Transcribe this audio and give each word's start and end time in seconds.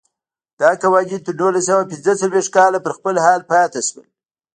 دا 0.59 0.69
قوانین 0.81 1.21
تر 1.25 1.33
نولس 1.39 1.65
سوه 1.69 1.83
پنځه 1.91 2.11
څلوېښت 2.21 2.51
کاله 2.57 2.79
پر 2.85 2.91
خپل 2.97 3.15
حال 3.25 3.41
پاتې 3.51 3.79
شول. 3.87 4.07